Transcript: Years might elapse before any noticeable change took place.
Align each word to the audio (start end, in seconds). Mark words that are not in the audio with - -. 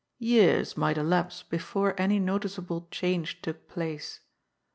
Years 0.17 0.75
might 0.75 0.97
elapse 0.97 1.43
before 1.43 1.93
any 1.95 2.17
noticeable 2.17 2.87
change 2.89 3.39
took 3.43 3.67
place. 3.69 4.19